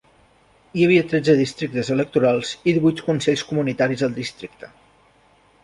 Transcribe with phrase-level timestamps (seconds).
[0.79, 4.75] Hi havia tretze districtes electorals i divuit consells comunitaris al districte.